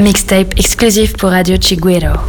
[0.00, 2.20] Mixtape exclusif pour Radio Chiguero.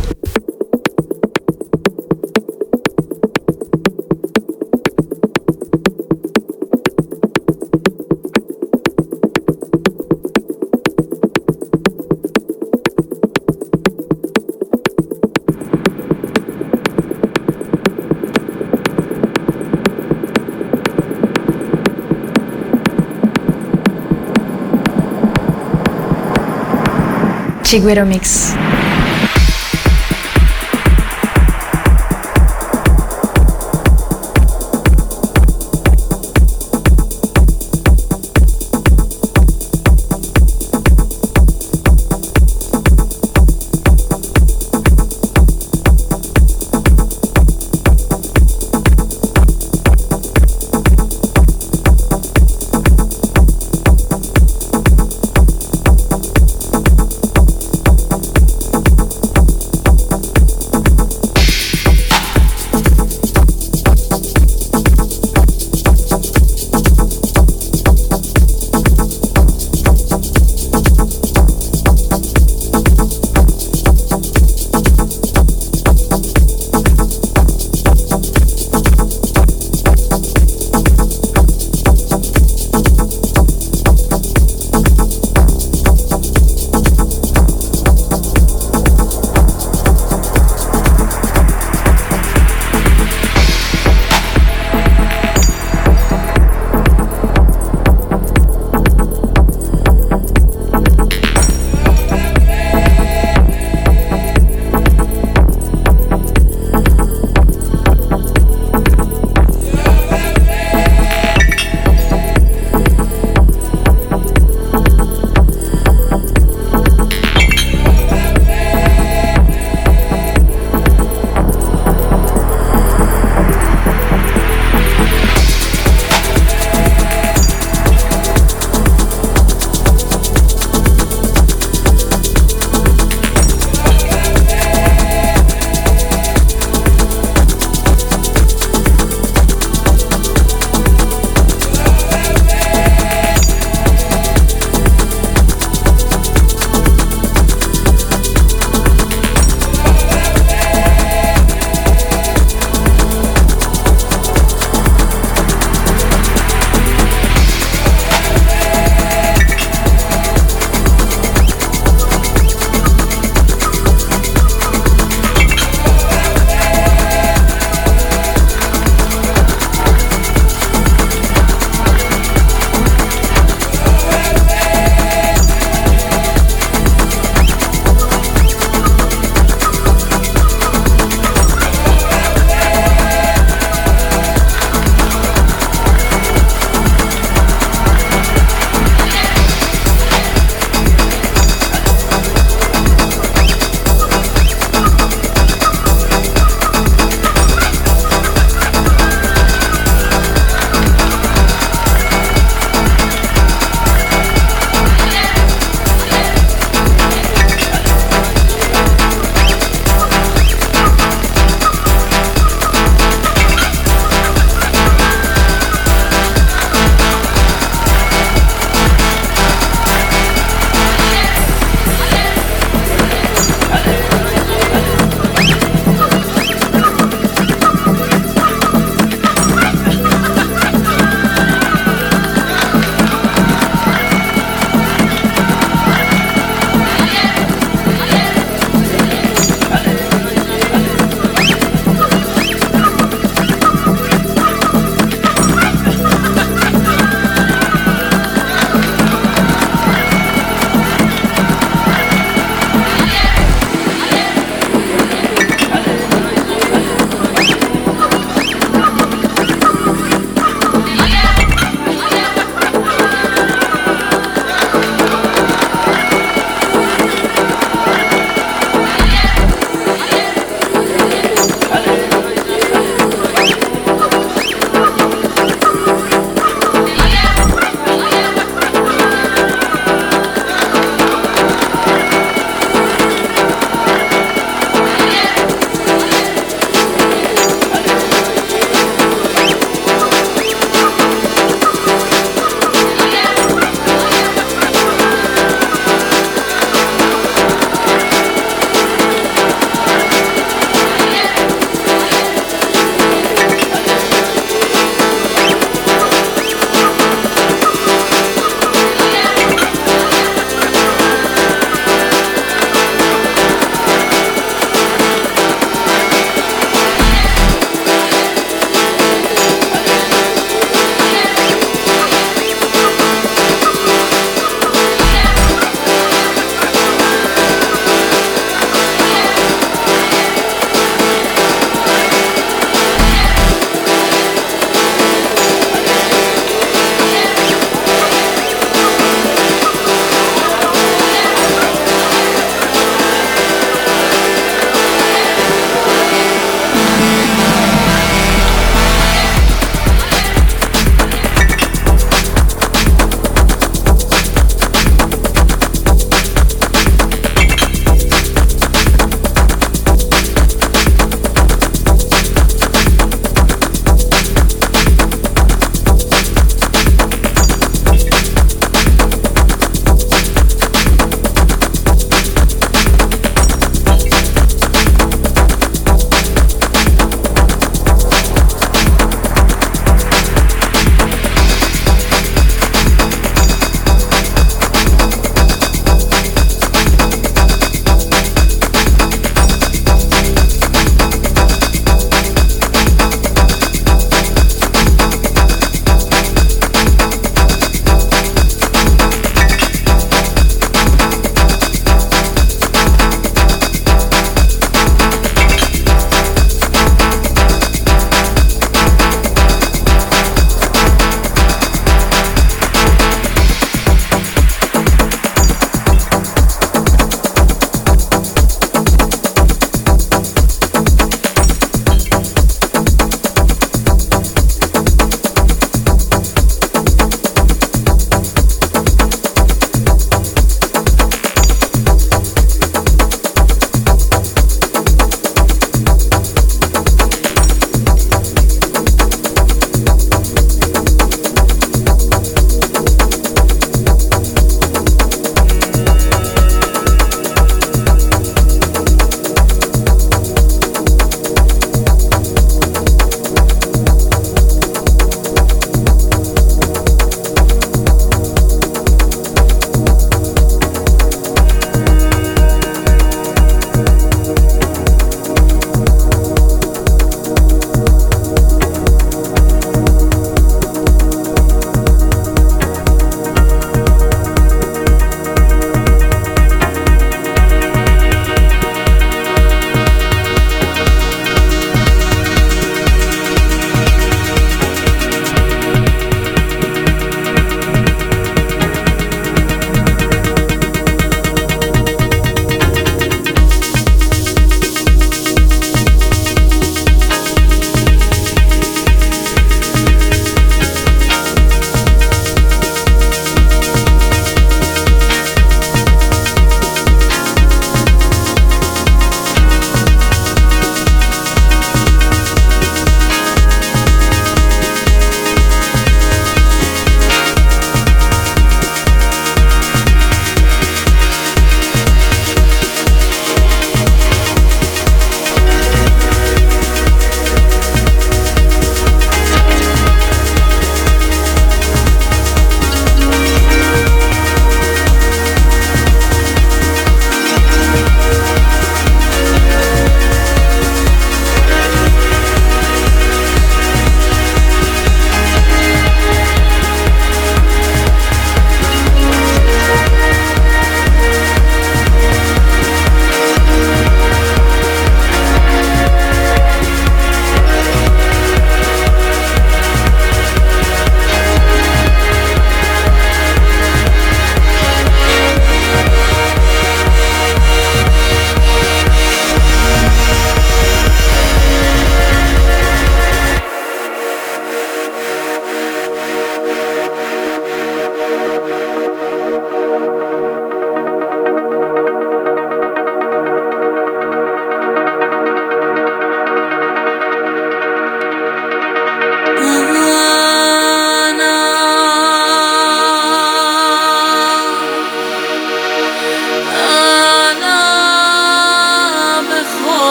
[27.70, 28.69] Chiguero Mix.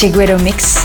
[0.00, 0.79] Chiguero Mix.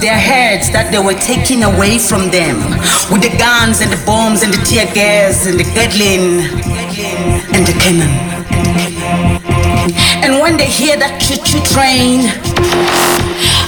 [0.00, 2.60] Their herds that they were taking away from them
[3.08, 6.44] with the guns and the bombs and the tear gas and the Gatling
[7.54, 8.10] and the cannon.
[10.20, 12.28] And when they hear that choo-choo train,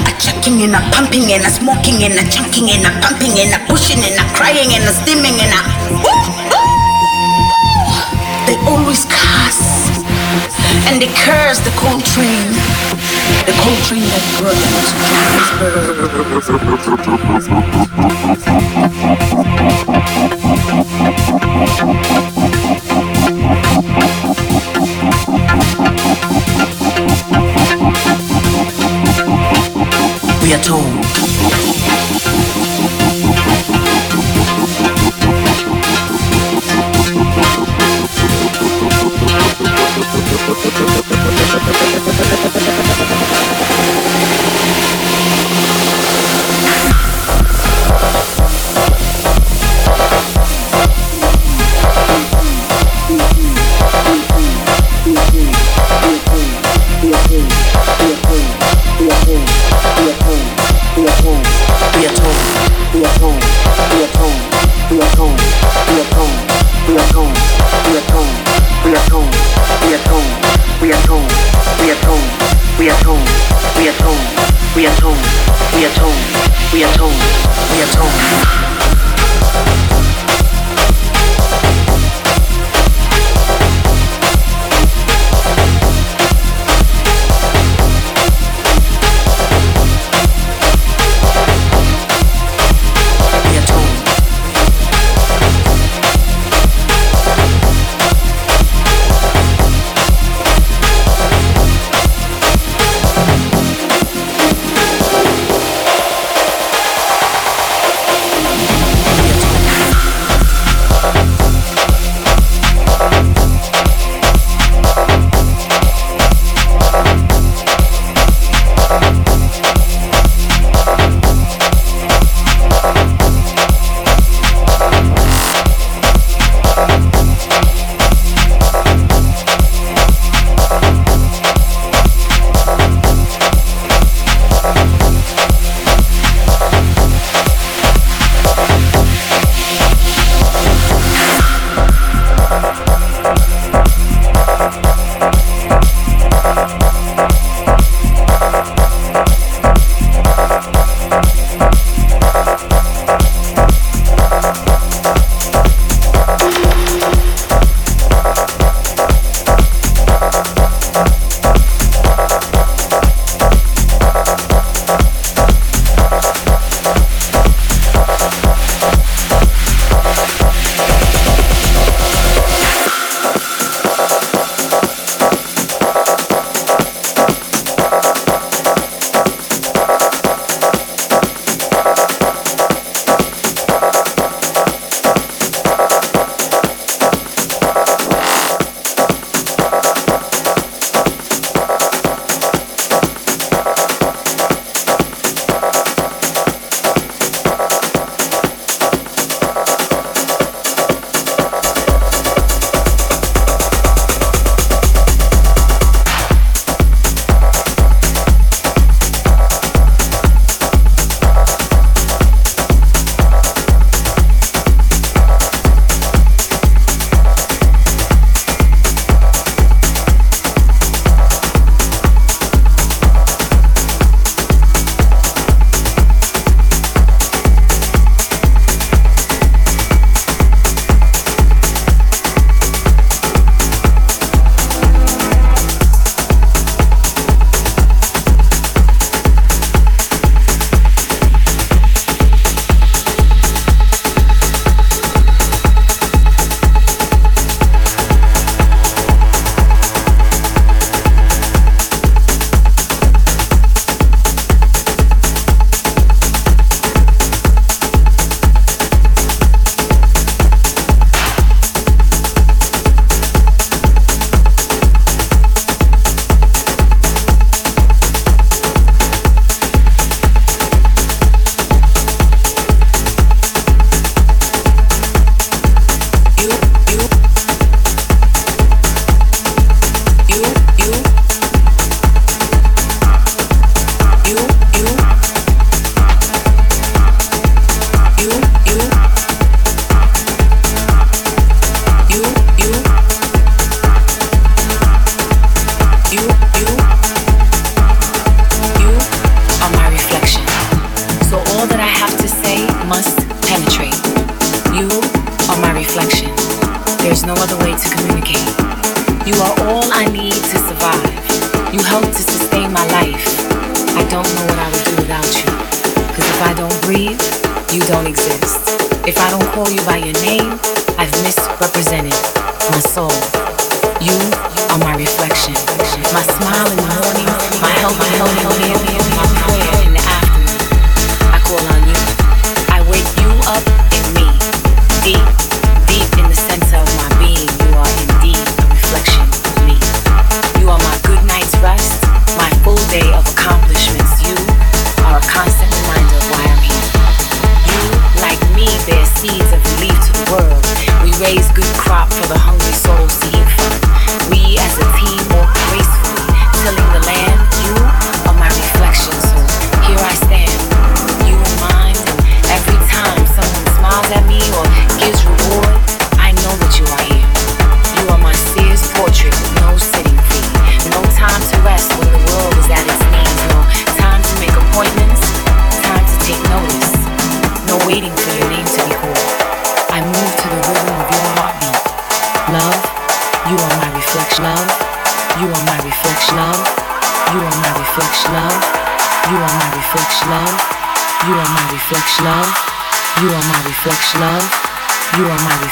[0.04, 3.54] a chucking and a pumping and a smoking and a chunking and a pumping and
[3.54, 5.60] a pushing and a crying and a steaming and a
[8.48, 9.92] they always curse
[10.88, 12.48] and they curse the coal train
[13.56, 14.22] the train that
[18.44, 18.77] brought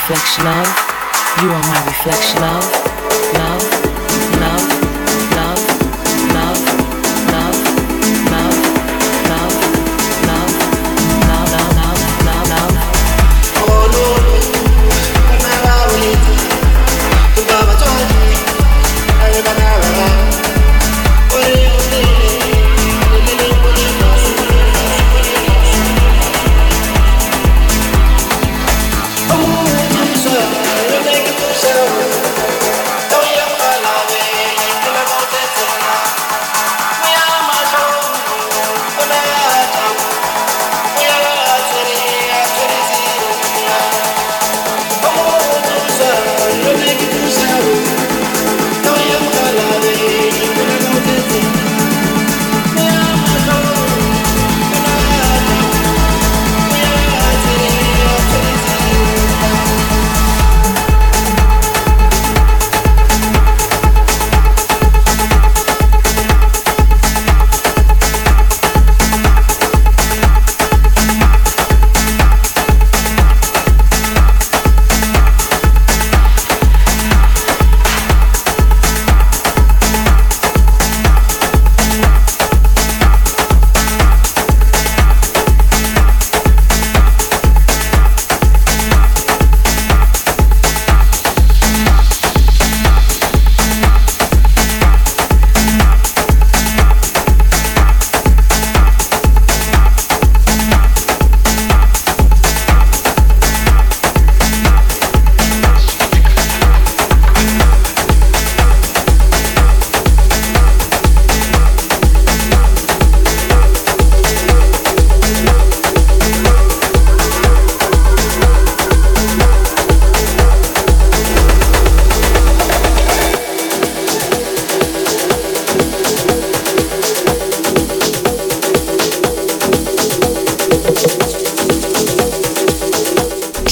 [0.08, 0.44] reflection.
[0.44, 0.68] Love,
[1.42, 2.40] you are my reflection.
[2.40, 2.95] Love,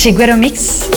[0.04, 0.93] chez mix.